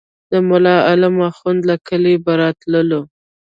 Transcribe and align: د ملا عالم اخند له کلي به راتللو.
د 0.31 0.33
ملا 0.47 0.75
عالم 0.87 1.15
اخند 1.29 1.59
له 1.69 1.75
کلي 1.87 2.15
به 2.23 2.33
راتللو. 2.41 3.01